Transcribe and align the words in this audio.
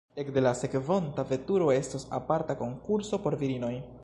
Ekde 0.21 0.41
la 0.45 0.53
sekvonta 0.61 1.27
veturo 1.33 1.69
estos 1.75 2.09
aparta 2.23 2.57
konkurso 2.63 3.25
por 3.29 3.43
virinoj. 3.45 3.75